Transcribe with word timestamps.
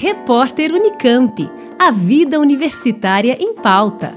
Repórter 0.00 0.70
Unicamp. 0.72 1.50
A 1.76 1.90
vida 1.90 2.38
universitária 2.38 3.36
em 3.40 3.52
pauta. 3.52 4.16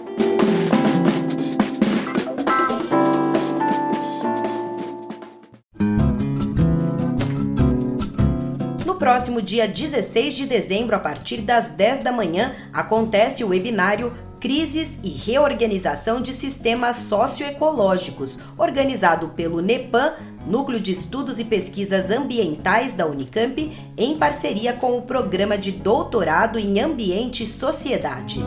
No 8.86 8.94
próximo 8.94 9.41
dia 9.41 9.67
16 9.67 10.36
de 10.36 10.45
dezembro, 10.45 10.95
a 10.95 10.99
partir 10.99 11.38
das 11.38 11.71
10 11.71 12.04
da 12.04 12.11
manhã, 12.11 12.54
acontece 12.71 13.43
o 13.43 13.48
webinário 13.48 14.13
Crises 14.42 14.98
e 15.04 15.10
Reorganização 15.10 16.20
de 16.20 16.34
Sistemas 16.34 16.96
Socioecológicos, 16.96 18.40
organizado 18.58 19.30
pelo 19.30 19.62
NEPAM, 19.62 20.14
Núcleo 20.48 20.80
de 20.80 20.91
Estudos 20.91 21.40
e 21.40 21.46
Pesquisas 21.46 22.10
Ambientais 22.10 22.94
da 22.94 23.05
Unicamp, 23.05 23.72
em 23.96 24.18
parceria 24.18 24.73
com 24.73 24.98
o 24.98 25.04
Programa 25.04 25.59
de 25.59 25.72
Doutorado 25.72 26.58
em 26.58 26.80
Ambiente 26.80 27.44
e 27.44 27.48
Sociedade. 27.48 28.44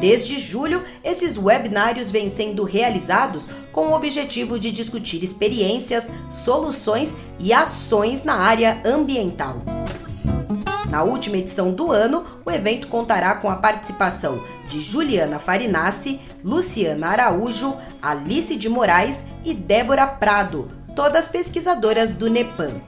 Desde 0.00 0.38
julho, 0.38 0.80
esses 1.02 1.36
webinários 1.36 2.12
vêm 2.12 2.28
sendo 2.28 2.62
realizados 2.62 3.50
com 3.72 3.88
o 3.88 3.94
objetivo 3.94 4.60
de 4.60 4.70
discutir 4.70 5.24
experiências, 5.24 6.12
soluções 6.30 7.16
e 7.40 7.52
ações 7.52 8.22
na 8.22 8.36
área 8.36 8.80
ambiental. 8.84 9.79
Na 10.90 11.04
última 11.04 11.36
edição 11.36 11.72
do 11.72 11.92
ano, 11.92 12.24
o 12.44 12.50
evento 12.50 12.88
contará 12.88 13.36
com 13.36 13.48
a 13.48 13.56
participação 13.56 14.42
de 14.66 14.80
Juliana 14.80 15.38
Farinassi, 15.38 16.20
Luciana 16.44 17.08
Araújo, 17.08 17.76
Alice 18.02 18.56
de 18.56 18.68
Moraes 18.68 19.26
e 19.44 19.54
Débora 19.54 20.06
Prado, 20.06 20.70
todas 20.96 21.28
pesquisadoras 21.28 22.14
do 22.14 22.28
NEPAM. 22.28 22.80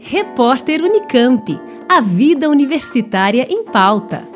Repórter 0.00 0.82
Unicamp. 0.82 1.60
A 1.86 2.00
vida 2.00 2.48
universitária 2.48 3.46
em 3.50 3.64
pauta. 3.64 4.26